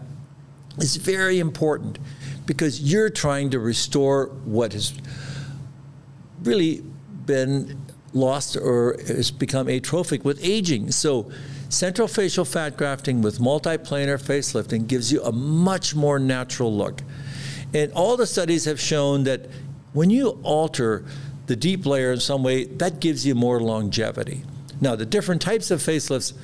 is 0.78 0.96
very 0.96 1.38
important 1.38 1.98
because 2.46 2.80
you're 2.80 3.10
trying 3.10 3.50
to 3.50 3.58
restore 3.58 4.26
what 4.44 4.72
has 4.72 4.94
really 6.42 6.82
been 7.26 7.80
lost 8.12 8.56
or 8.56 8.96
has 9.06 9.30
become 9.30 9.68
atrophic 9.68 10.24
with 10.24 10.42
aging. 10.44 10.90
So, 10.92 11.30
central 11.68 12.06
facial 12.06 12.44
fat 12.44 12.76
grafting 12.76 13.22
with 13.22 13.38
multiplanar 13.38 14.20
facelifting 14.22 14.86
gives 14.86 15.12
you 15.12 15.22
a 15.22 15.32
much 15.32 15.94
more 15.94 16.18
natural 16.18 16.74
look. 16.74 17.02
And 17.72 17.90
all 17.92 18.16
the 18.16 18.26
studies 18.26 18.66
have 18.66 18.78
shown 18.78 19.24
that 19.24 19.46
when 19.92 20.10
you 20.10 20.40
alter 20.42 21.04
the 21.46 21.56
deep 21.56 21.86
layer 21.86 22.12
in 22.12 22.20
some 22.20 22.42
way, 22.42 22.64
that 22.64 23.00
gives 23.00 23.26
you 23.26 23.34
more 23.34 23.60
longevity. 23.60 24.44
Now, 24.80 24.96
the 24.96 25.06
different 25.06 25.40
types 25.40 25.70
of 25.70 25.80
facelifts, 25.80 26.34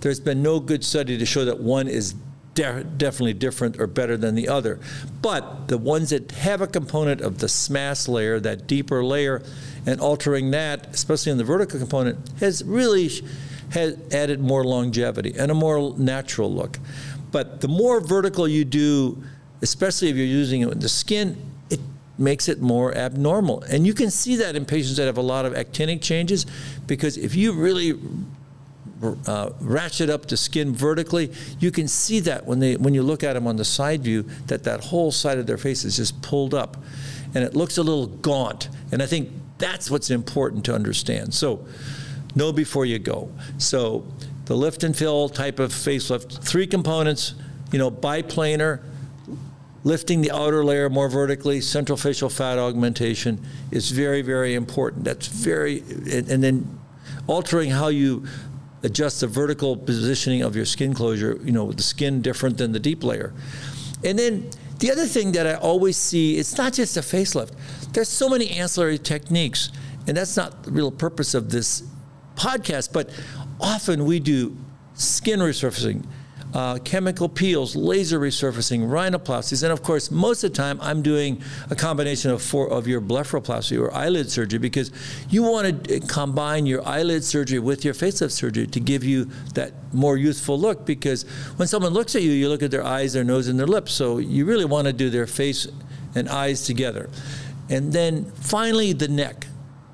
there's 0.00 0.20
been 0.20 0.42
no 0.42 0.60
good 0.60 0.84
study 0.84 1.18
to 1.18 1.26
show 1.26 1.44
that 1.44 1.60
one 1.60 1.88
is 1.88 2.14
de- 2.58 2.82
definitely 2.82 3.34
different 3.34 3.78
or 3.78 3.86
better 3.86 4.16
than 4.16 4.34
the 4.34 4.48
other. 4.48 4.80
But 5.22 5.68
the 5.68 5.78
ones 5.78 6.10
that 6.10 6.32
have 6.32 6.60
a 6.60 6.66
component 6.66 7.20
of 7.20 7.38
the 7.38 7.46
SMAS 7.46 8.08
layer, 8.08 8.40
that 8.40 8.66
deeper 8.66 9.04
layer, 9.04 9.42
and 9.86 10.00
altering 10.00 10.50
that, 10.50 10.88
especially 10.88 11.30
in 11.30 11.38
the 11.38 11.44
vertical 11.44 11.78
component, 11.78 12.18
has 12.40 12.64
really 12.64 13.10
has 13.70 13.96
added 14.12 14.40
more 14.40 14.64
longevity 14.64 15.34
and 15.38 15.52
a 15.52 15.54
more 15.54 15.96
natural 15.98 16.52
look. 16.52 16.80
But 17.30 17.60
the 17.60 17.68
more 17.68 18.00
vertical 18.00 18.48
you 18.48 18.64
do, 18.64 19.22
especially 19.62 20.08
if 20.08 20.16
you're 20.16 20.26
using 20.26 20.62
it 20.62 20.68
with 20.68 20.80
the 20.80 20.88
skin, 20.88 21.36
it 21.70 21.78
makes 22.16 22.48
it 22.48 22.60
more 22.60 22.92
abnormal. 22.96 23.62
And 23.70 23.86
you 23.86 23.94
can 23.94 24.10
see 24.10 24.34
that 24.36 24.56
in 24.56 24.64
patients 24.64 24.96
that 24.96 25.04
have 25.06 25.18
a 25.18 25.22
lot 25.22 25.44
of 25.44 25.52
actinic 25.52 26.02
changes 26.02 26.44
because 26.88 27.16
if 27.16 27.36
you 27.36 27.52
really 27.52 28.00
uh, 29.26 29.50
ratchet 29.60 30.10
up 30.10 30.26
the 30.26 30.36
skin 30.36 30.74
vertically. 30.74 31.32
You 31.60 31.70
can 31.70 31.88
see 31.88 32.20
that 32.20 32.46
when 32.46 32.60
they 32.60 32.76
when 32.76 32.94
you 32.94 33.02
look 33.02 33.22
at 33.22 33.34
them 33.34 33.46
on 33.46 33.56
the 33.56 33.64
side 33.64 34.02
view 34.02 34.24
that 34.46 34.64
that 34.64 34.84
whole 34.84 35.12
side 35.12 35.38
of 35.38 35.46
their 35.46 35.58
face 35.58 35.84
is 35.84 35.96
just 35.96 36.20
pulled 36.22 36.54
up, 36.54 36.76
and 37.34 37.44
it 37.44 37.54
looks 37.54 37.78
a 37.78 37.82
little 37.82 38.06
gaunt. 38.06 38.68
And 38.92 39.02
I 39.02 39.06
think 39.06 39.30
that's 39.58 39.90
what's 39.90 40.10
important 40.10 40.64
to 40.66 40.74
understand. 40.74 41.34
So, 41.34 41.66
know 42.34 42.52
before 42.52 42.86
you 42.86 42.98
go. 42.98 43.30
So, 43.58 44.06
the 44.46 44.56
lift 44.56 44.82
and 44.82 44.96
fill 44.96 45.28
type 45.28 45.58
of 45.58 45.72
facelift, 45.72 46.42
three 46.42 46.66
components. 46.66 47.34
You 47.70 47.78
know, 47.78 47.90
biplanar, 47.90 48.80
lifting 49.84 50.22
the 50.22 50.30
outer 50.30 50.64
layer 50.64 50.88
more 50.88 51.08
vertically, 51.08 51.60
central 51.60 51.98
facial 51.98 52.30
fat 52.30 52.58
augmentation 52.58 53.44
is 53.70 53.90
very, 53.90 54.22
very 54.22 54.54
important. 54.54 55.04
That's 55.04 55.26
very, 55.26 55.80
and, 55.80 56.28
and 56.30 56.42
then 56.42 56.78
altering 57.26 57.70
how 57.70 57.88
you 57.88 58.26
adjust 58.82 59.20
the 59.20 59.26
vertical 59.26 59.76
positioning 59.76 60.42
of 60.42 60.54
your 60.54 60.64
skin 60.64 60.94
closure, 60.94 61.38
you 61.42 61.52
know, 61.52 61.64
with 61.64 61.76
the 61.76 61.82
skin 61.82 62.22
different 62.22 62.58
than 62.58 62.72
the 62.72 62.78
deep 62.78 63.02
layer. 63.02 63.32
And 64.04 64.18
then 64.18 64.50
the 64.78 64.92
other 64.92 65.06
thing 65.06 65.32
that 65.32 65.46
I 65.46 65.54
always 65.54 65.96
see, 65.96 66.38
it's 66.38 66.56
not 66.56 66.72
just 66.72 66.96
a 66.96 67.00
facelift. 67.00 67.52
There's 67.92 68.08
so 68.08 68.28
many 68.28 68.50
ancillary 68.50 68.98
techniques, 68.98 69.70
and 70.06 70.16
that's 70.16 70.36
not 70.36 70.62
the 70.62 70.70
real 70.70 70.92
purpose 70.92 71.34
of 71.34 71.50
this 71.50 71.82
podcast, 72.36 72.92
but 72.92 73.10
often 73.60 74.04
we 74.04 74.20
do 74.20 74.56
skin 74.94 75.40
resurfacing, 75.40 76.06
uh, 76.54 76.78
chemical 76.78 77.28
peels, 77.28 77.76
laser 77.76 78.18
resurfacing, 78.18 78.88
rhinoplasties, 78.88 79.62
and 79.62 79.72
of 79.72 79.82
course, 79.82 80.10
most 80.10 80.44
of 80.44 80.52
the 80.52 80.56
time 80.56 80.78
I'm 80.80 81.02
doing 81.02 81.42
a 81.70 81.76
combination 81.76 82.30
of 82.30 82.42
four 82.42 82.70
of 82.70 82.86
your 82.86 83.00
blepharoplasty 83.00 83.78
or 83.78 83.92
eyelid 83.92 84.30
surgery 84.30 84.58
because 84.58 84.90
you 85.28 85.42
want 85.42 85.84
to 85.84 86.00
combine 86.00 86.66
your 86.66 86.86
eyelid 86.86 87.22
surgery 87.22 87.58
with 87.58 87.84
your 87.84 87.94
facelift 87.94 88.32
surgery 88.32 88.66
to 88.66 88.80
give 88.80 89.04
you 89.04 89.26
that 89.54 89.72
more 89.92 90.16
youthful 90.16 90.58
look. 90.58 90.86
Because 90.86 91.24
when 91.56 91.68
someone 91.68 91.92
looks 91.92 92.14
at 92.16 92.22
you, 92.22 92.30
you 92.30 92.48
look 92.48 92.62
at 92.62 92.70
their 92.70 92.84
eyes, 92.84 93.12
their 93.12 93.24
nose, 93.24 93.48
and 93.48 93.58
their 93.58 93.66
lips. 93.66 93.92
So 93.92 94.18
you 94.18 94.44
really 94.44 94.64
want 94.64 94.86
to 94.86 94.92
do 94.92 95.10
their 95.10 95.26
face 95.26 95.66
and 96.14 96.28
eyes 96.28 96.64
together. 96.64 97.10
And 97.68 97.92
then 97.92 98.24
finally, 98.32 98.92
the 98.94 99.08
neck. 99.08 99.46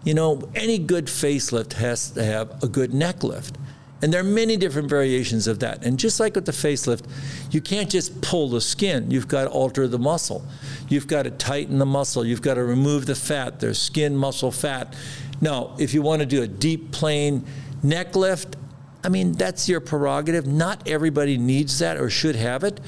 You 0.05 0.15
know, 0.15 0.49
any 0.55 0.79
good 0.79 1.07
facelift 1.07 1.73
has 1.75 2.11
to 2.11 2.23
have 2.23 2.63
a 2.63 2.69
good 2.69 2.93
neck 2.93 3.25
lift. 3.25 3.57
And 4.05 4.13
there 4.13 4.21
are 4.21 4.23
many 4.23 4.59
different 4.59 4.91
variations 4.91 5.47
of 5.47 5.61
that. 5.61 5.83
And 5.83 5.99
just 5.99 6.21
like 6.21 6.35
with 6.35 6.45
the 6.45 6.53
facelift, 6.53 7.07
you 7.51 7.63
can't 7.63 7.89
just 7.89 8.21
pull 8.21 8.51
the 8.51 8.61
skin. 8.61 9.11
You've 9.11 9.29
got 9.29 9.45
to 9.45 9.49
alter 9.49 9.89
the 9.89 9.99
muscle. 9.99 10.45
You've 10.91 11.07
got 11.07 11.23
to 11.23 11.31
tighten 11.31 11.79
the 11.79 11.87
muscle. 11.87 12.23
You've 12.23 12.43
got 12.43 12.55
to 12.55 12.65
remove 12.65 13.07
the 13.07 13.15
fat. 13.15 13.61
There's 13.61 13.81
skin, 13.81 14.15
muscle, 14.15 14.53
fat. 14.53 14.95
Now, 15.41 15.75
if 15.79 15.95
you 15.95 16.03
want 16.03 16.21
to 16.21 16.27
do 16.27 16.43
a 16.43 16.47
deep, 16.47 16.93
plain 16.93 17.47
neck 17.83 18.15
lift, 18.15 18.57
I 19.03 19.09
mean, 19.09 19.33
that's 19.33 19.71
your 19.71 19.81
prerogative. 19.81 20.47
Not 20.47 20.87
everybody 20.87 21.39
needs 21.39 21.79
that 21.79 21.97
or 21.97 22.11
should 22.11 22.37
have 22.37 22.63
it. 22.63 22.81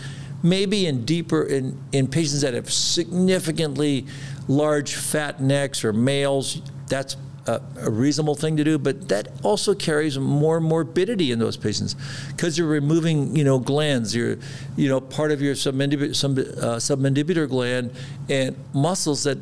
Maybe 0.43 0.85
in 0.85 1.07
deeper, 1.07 1.45
in, 1.45 1.83
in 1.93 2.09
patients 2.09 2.43
that 2.43 2.53
have 2.53 2.71
significantly 2.71 4.05
large 4.49 4.95
fat 4.95 5.41
necks 5.41 5.83
or 5.83 5.95
males, 5.95 6.61
that's 6.89 7.17
a, 7.47 7.61
a, 7.81 7.91
reasonable 7.91 8.35
thing 8.35 8.57
to 8.57 8.65
do, 8.65 8.79
but 8.79 9.09
that 9.09 9.29
also 9.43 9.75
carries 9.75 10.19
more 10.19 10.61
morbidity 10.61 11.31
in 11.31 11.39
those 11.39 11.57
patients 11.57 11.95
because 12.29 12.59
you're 12.59 12.69
removing, 12.69 13.37
you 13.37 13.45
know, 13.45 13.59
glands. 13.59 14.15
You're, 14.15 14.39
you 14.77 14.89
know, 14.89 15.01
part 15.01 15.31
of 15.31 15.41
your 15.41 15.55
sub, 15.55 15.75
uh, 15.75 15.81
submandibular 15.81 17.49
gland 17.49 17.93
and 18.29 18.57
muscles 18.75 19.25
that 19.25 19.39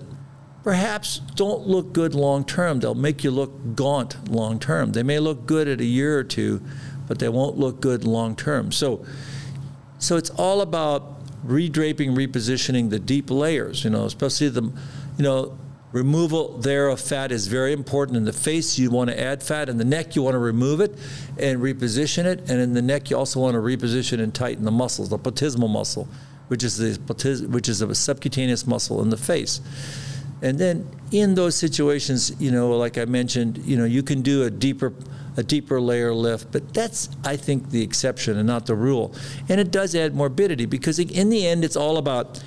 perhaps 0.62 1.18
don't 1.34 1.66
look 1.66 1.92
good 1.92 2.14
long 2.14 2.44
term. 2.44 2.80
They'll 2.80 2.94
make 2.94 3.24
you 3.24 3.30
look 3.30 3.74
gaunt 3.74 4.30
long 4.30 4.58
term. 4.58 4.92
They 4.92 5.02
may 5.02 5.18
look 5.18 5.46
good 5.46 5.68
at 5.68 5.80
a 5.80 5.84
year 5.84 6.18
or 6.18 6.24
two, 6.24 6.62
but 7.06 7.18
they 7.18 7.28
won't 7.28 7.56
look 7.56 7.80
good 7.80 8.04
long 8.04 8.36
term. 8.36 8.72
So, 8.72 9.04
so 9.98 10.16
it's 10.16 10.30
all 10.30 10.60
about 10.60 11.12
redraping, 11.46 12.16
repositioning 12.16 12.90
the 12.90 12.98
deep 12.98 13.30
layers. 13.30 13.84
You 13.84 13.90
know, 13.90 14.04
especially 14.04 14.48
the, 14.48 14.62
you 15.16 15.24
know 15.24 15.56
Removal 15.94 16.58
there 16.58 16.88
of 16.88 17.00
fat 17.00 17.30
is 17.30 17.46
very 17.46 17.72
important. 17.72 18.16
In 18.16 18.24
the 18.24 18.32
face, 18.32 18.76
you 18.76 18.90
want 18.90 19.10
to 19.10 19.20
add 19.20 19.44
fat. 19.44 19.68
In 19.68 19.78
the 19.78 19.84
neck, 19.84 20.16
you 20.16 20.24
want 20.24 20.34
to 20.34 20.40
remove 20.40 20.80
it 20.80 20.98
and 21.38 21.60
reposition 21.60 22.24
it. 22.24 22.40
And 22.50 22.60
in 22.60 22.74
the 22.74 22.82
neck, 22.82 23.10
you 23.10 23.16
also 23.16 23.38
want 23.38 23.54
to 23.54 23.60
reposition 23.60 24.20
and 24.20 24.34
tighten 24.34 24.64
the 24.64 24.72
muscles, 24.72 25.08
the 25.10 25.20
platysmal 25.20 25.70
muscle, 25.70 26.08
which 26.48 26.64
is 26.64 26.78
the 26.78 27.00
which 27.46 27.68
is 27.68 27.80
a 27.80 27.94
subcutaneous 27.94 28.66
muscle 28.66 29.02
in 29.02 29.10
the 29.10 29.16
face. 29.16 29.60
And 30.42 30.58
then 30.58 30.90
in 31.12 31.36
those 31.36 31.54
situations, 31.54 32.32
you 32.40 32.50
know, 32.50 32.76
like 32.76 32.98
I 32.98 33.04
mentioned, 33.04 33.58
you 33.58 33.76
know, 33.76 33.84
you 33.84 34.02
can 34.02 34.20
do 34.20 34.42
a 34.42 34.50
deeper 34.50 34.92
a 35.36 35.44
deeper 35.44 35.80
layer 35.80 36.12
lift, 36.12 36.50
but 36.50 36.74
that's 36.74 37.08
I 37.24 37.36
think 37.36 37.70
the 37.70 37.84
exception 37.84 38.36
and 38.36 38.48
not 38.48 38.66
the 38.66 38.74
rule. 38.74 39.14
And 39.48 39.60
it 39.60 39.70
does 39.70 39.94
add 39.94 40.12
morbidity 40.12 40.66
because 40.66 40.98
in 40.98 41.28
the 41.28 41.46
end, 41.46 41.64
it's 41.64 41.76
all 41.76 41.98
about 41.98 42.42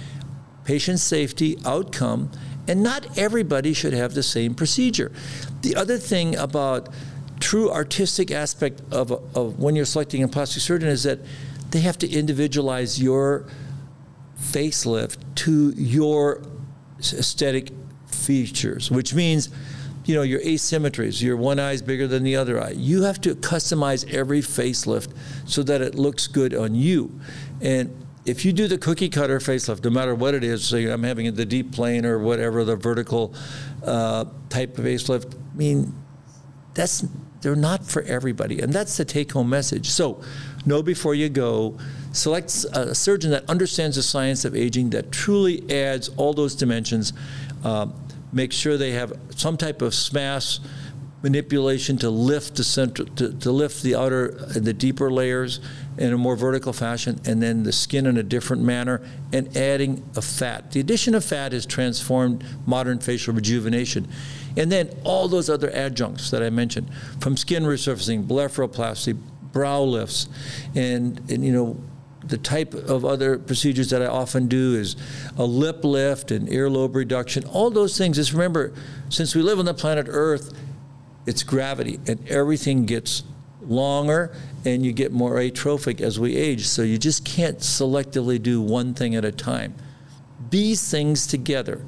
patient 0.65 0.99
safety, 0.99 1.57
outcome, 1.65 2.29
and 2.67 2.83
not 2.83 3.17
everybody 3.17 3.74
should 3.74 3.93
have 3.93 4.13
the 4.13 4.24
same 4.24 4.53
procedure. 4.53 5.12
The 5.62 5.75
other 5.75 5.97
thing 5.97 6.36
about 6.36 6.89
true 7.39 7.71
artistic 7.71 8.31
aspect 8.31 8.81
of, 8.91 9.12
of 9.36 9.59
when 9.59 9.75
you're 9.75 9.86
selecting 9.86 10.24
a 10.24 10.27
plastic 10.27 10.62
surgeon 10.62 10.89
is 10.89 11.03
that 11.03 11.19
they 11.71 11.79
have 11.81 11.97
to 12.00 12.09
individualize 12.09 13.01
your 13.01 13.45
facelift 14.39 15.17
to 15.36 15.71
your 15.75 16.41
aesthetic 17.00 17.71
features, 18.07 18.89
which 18.89 19.13
means 19.13 19.50
you 20.05 20.15
know 20.15 20.21
your 20.21 20.39
asymmetries 20.39 21.21
your 21.21 21.36
one 21.36 21.59
eye 21.59 21.74
is 21.74 21.81
bigger 21.81 22.07
than 22.07 22.24
the 22.24 22.33
other 22.33 22.63
eye 22.63 22.69
you 22.69 23.03
have 23.03 23.19
to 23.19 23.36
customize 23.36 24.09
every 24.09 24.39
facelift 24.39 25.13
so 25.45 25.62
that 25.62 25.81
it 25.81 25.95
looks 25.95 26.27
good 26.27 26.55
on 26.55 26.74
you 26.74 27.19
and 27.59 28.06
if 28.27 28.43
you 28.43 28.51
do 28.51 28.67
the 28.67 28.77
cookie 28.77 29.07
cutter 29.07 29.39
facelift, 29.39 29.86
no 29.86 29.89
matter 29.89 30.13
what 30.13 30.34
it 30.34 30.43
is, 30.43 30.65
so 30.65 30.77
I'm 30.77 31.03
having 31.03 31.34
the 31.34 31.46
deep 31.46 31.72
plane 31.72 32.05
or 32.05 32.19
whatever, 32.19 32.65
the 32.65 32.75
vertical 32.75 33.34
uh, 33.84 34.25
type 34.50 34.77
of 34.77 34.84
facelift, 34.84 35.34
I 35.34 35.57
mean, 35.57 35.93
that's 36.74 37.05
they're 37.41 37.55
not 37.55 37.86
for 37.86 38.01
everybody, 38.01 38.60
and 38.60 38.74
that's 38.74 38.98
the 38.98 39.05
take-home 39.05 39.50
message. 39.50 39.89
So, 39.89 40.22
know 40.65 40.84
before 40.84 41.15
you 41.15 41.29
go. 41.29 41.77
Select 42.12 42.65
a 42.74 42.96
surgeon 42.96 43.31
that 43.31 43.48
understands 43.48 43.96
the 43.96 44.03
science 44.03 44.43
of 44.43 44.55
aging, 44.55 44.89
that 44.89 45.12
truly 45.12 45.63
adds 45.72 46.10
all 46.17 46.34
those 46.34 46.55
dimensions. 46.55 47.13
Uh, 47.63 47.88
make 48.34 48.51
sure 48.51 48.75
they 48.75 48.91
have 48.91 49.13
some 49.36 49.55
type 49.55 49.81
of 49.81 49.93
SMAS 49.93 50.60
manipulation 51.24 51.97
to 51.97 52.09
lift 52.09 52.55
the 52.55 52.63
center, 52.63 53.03
to, 53.03 53.33
to 53.33 53.51
lift 53.51 53.81
the 53.81 53.95
outer, 53.95 54.29
the 54.31 54.74
deeper 54.74 55.12
layers 55.12 55.59
in 55.97 56.13
a 56.13 56.17
more 56.17 56.36
vertical 56.36 56.71
fashion, 56.74 57.19
and 57.25 57.41
then 57.41 57.63
the 57.63 57.71
skin 57.71 58.05
in 58.05 58.17
a 58.17 58.24
different 58.24 58.62
manner, 58.62 59.01
and 59.33 59.55
adding 59.57 60.07
a 60.15 60.21
fat. 60.21 60.71
The 60.71 60.79
addition 60.79 61.15
of 61.15 61.25
fat 61.25 61.53
has 61.53 61.65
transformed 61.65 62.43
modern 62.67 63.00
facial 63.00 63.33
rejuvenation. 63.33 64.07
And 64.55 64.71
then 64.71 64.89
all 65.03 65.27
those 65.27 65.50
other 65.50 65.71
adjuncts 65.71 66.29
that 66.31 66.43
I 66.43 66.50
mentioned, 66.50 66.89
from 67.19 67.36
skin 67.36 67.63
resurfacing, 67.63 68.27
blepharoplasty, 68.27 69.19
brow 69.51 69.81
lifts, 69.81 70.27
and, 70.75 71.19
and 71.31 71.43
you 71.43 71.51
know, 71.51 71.77
the 72.24 72.38
type 72.38 72.74
of 72.74 73.05
other 73.05 73.39
procedures 73.39 73.89
that 73.89 74.01
I 74.01 74.07
often 74.07 74.47
do 74.47 74.75
is 74.75 74.95
a 75.38 75.45
lip 75.45 75.83
lift 75.83 76.29
and 76.29 76.47
earlobe 76.50 76.93
reduction. 76.93 77.45
All 77.45 77.69
those 77.69 77.97
things. 77.97 78.17
Just 78.17 78.33
remember, 78.33 78.74
since 79.09 79.33
we 79.33 79.41
live 79.41 79.59
on 79.59 79.65
the 79.65 79.74
planet 79.74 80.07
Earth, 80.09 80.53
it's 81.27 81.43
gravity, 81.43 82.00
and 82.07 82.25
everything 82.27 82.86
gets 82.86 83.24
longer 83.62 84.34
and 84.65 84.86
you 84.86 84.93
get 84.93 85.12
more 85.12 85.39
atrophic 85.39 86.01
as 86.01 86.19
we 86.19 86.36
age. 86.36 86.65
So 86.65 86.81
you 86.81 86.98
just 86.98 87.25
can't 87.25 87.60
selectively 87.60 88.41
do 88.41 88.62
one 88.62 88.93
thing 88.93 89.13
at 89.15 89.25
a 89.25 89.31
time. 89.31 89.75
These 90.50 90.89
things 90.89 91.27
together, 91.27 91.86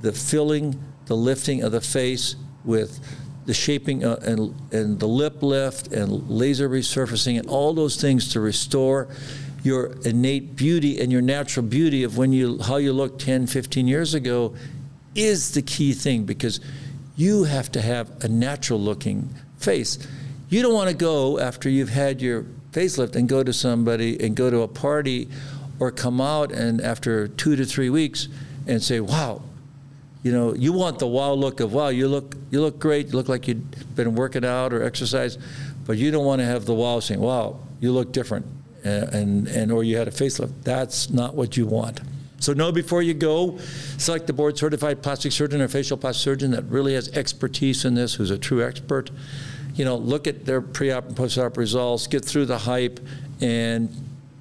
the 0.00 0.12
filling, 0.12 0.82
the 1.06 1.16
lifting 1.16 1.62
of 1.62 1.72
the 1.72 1.80
face 1.80 2.36
with 2.64 3.00
the 3.44 3.54
shaping 3.54 4.04
uh, 4.04 4.18
and, 4.22 4.54
and 4.72 5.00
the 5.00 5.06
lip 5.06 5.42
lift 5.42 5.88
and 5.88 6.30
laser 6.30 6.68
resurfacing 6.68 7.38
and 7.38 7.48
all 7.48 7.74
those 7.74 8.00
things 8.00 8.32
to 8.32 8.40
restore 8.40 9.08
your 9.64 9.96
innate 10.04 10.56
beauty 10.56 11.00
and 11.00 11.10
your 11.12 11.22
natural 11.22 11.66
beauty 11.66 12.04
of 12.04 12.16
when 12.16 12.32
you 12.32 12.58
how 12.62 12.76
you 12.76 12.92
looked 12.92 13.20
10 13.20 13.48
15 13.48 13.88
years 13.88 14.14
ago 14.14 14.54
is 15.16 15.54
the 15.54 15.62
key 15.62 15.92
thing 15.92 16.24
because 16.24 16.60
you 17.16 17.44
have 17.44 17.70
to 17.70 17.80
have 17.80 18.10
a 18.24 18.28
natural 18.28 18.80
looking 18.80 19.28
face 19.58 20.06
you 20.52 20.60
don't 20.60 20.74
want 20.74 20.90
to 20.90 20.94
go 20.94 21.38
after 21.38 21.70
you've 21.70 21.88
had 21.88 22.20
your 22.20 22.44
facelift 22.72 23.16
and 23.16 23.26
go 23.26 23.42
to 23.42 23.54
somebody 23.54 24.22
and 24.22 24.36
go 24.36 24.50
to 24.50 24.60
a 24.60 24.68
party 24.68 25.28
or 25.80 25.90
come 25.90 26.20
out 26.20 26.52
and 26.52 26.78
after 26.82 27.26
two 27.26 27.56
to 27.56 27.64
three 27.64 27.88
weeks 27.88 28.28
and 28.66 28.82
say, 28.82 29.00
wow, 29.00 29.40
you 30.22 30.30
know, 30.30 30.54
you 30.54 30.74
want 30.74 30.98
the 30.98 31.06
wow 31.06 31.32
look 31.32 31.60
of 31.60 31.72
wow, 31.72 31.88
you 31.88 32.06
look 32.06 32.36
you 32.50 32.60
look 32.60 32.78
great, 32.78 33.06
you 33.06 33.12
look 33.12 33.30
like 33.30 33.48
you've 33.48 33.96
been 33.96 34.14
working 34.14 34.44
out 34.44 34.74
or 34.74 34.82
exercise, 34.82 35.38
but 35.86 35.96
you 35.96 36.10
don't 36.10 36.26
want 36.26 36.40
to 36.40 36.44
have 36.44 36.66
the 36.66 36.74
wow 36.74 37.00
saying, 37.00 37.20
wow, 37.20 37.58
you 37.80 37.90
look 37.90 38.12
different, 38.12 38.44
and, 38.84 39.14
and, 39.14 39.48
and 39.48 39.72
or 39.72 39.82
you 39.82 39.96
had 39.96 40.06
a 40.06 40.10
facelift. 40.10 40.52
That's 40.64 41.08
not 41.08 41.34
what 41.34 41.56
you 41.56 41.66
want. 41.66 42.02
So 42.42 42.52
know 42.52 42.72
before 42.72 43.02
you 43.02 43.14
go, 43.14 43.58
select 43.98 44.26
the 44.26 44.32
board 44.32 44.58
certified 44.58 45.02
plastic 45.02 45.32
surgeon 45.32 45.60
or 45.60 45.68
facial 45.68 45.96
plastic 45.96 46.22
surgeon 46.22 46.50
that 46.52 46.64
really 46.64 46.94
has 46.94 47.08
expertise 47.10 47.84
in 47.84 47.94
this, 47.94 48.14
who's 48.14 48.30
a 48.30 48.38
true 48.38 48.64
expert 48.64 49.10
you 49.74 49.84
know, 49.84 49.96
look 49.96 50.26
at 50.26 50.44
their 50.44 50.60
pre-op 50.60 51.06
and 51.08 51.16
post-op 51.16 51.56
results, 51.56 52.06
get 52.06 52.24
through 52.24 52.46
the 52.46 52.58
hype, 52.58 53.00
and 53.40 53.90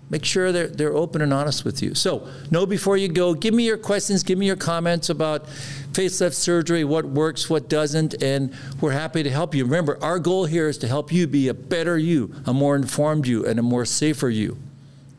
make 0.10 0.26
sure 0.26 0.52
they're, 0.52 0.68
they're 0.68 0.94
open 0.94 1.22
and 1.22 1.34
honest 1.34 1.64
with 1.64 1.82
you. 1.82 1.96
So, 1.96 2.28
know 2.50 2.66
before 2.66 2.98
you 2.98 3.08
go, 3.08 3.34
give 3.34 3.54
me 3.54 3.66
your 3.66 3.78
questions, 3.78 4.24
give 4.24 4.38
me 4.38 4.46
your 4.46 4.58
comments 4.58 5.10
about 5.10 5.46
facelift 5.94 6.34
surgery, 6.34 6.84
what 6.84 7.06
works, 7.06 7.50
what 7.50 7.70
doesn't, 7.70 8.22
and 8.22 8.54
we're 8.82 8.92
happy 8.92 9.24
to 9.24 9.30
help 9.30 9.56
you. 9.56 9.64
Remember, 9.64 9.98
our 10.04 10.20
goal 10.20 10.46
here 10.46 10.68
is 10.68 10.78
to 10.80 10.88
help 10.88 11.14
you 11.14 11.28
be 11.28 11.48
a 11.48 11.54
better 11.54 11.98
you, 11.98 12.34
a 12.46 12.54
more 12.54 12.76
informed 12.76 13.26
you, 13.26 13.46
and 13.46 13.58
a 13.58 13.64
more 13.64 13.86
safer 13.86 14.30
you. 14.30 14.58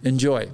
Enjoy. 0.05 0.49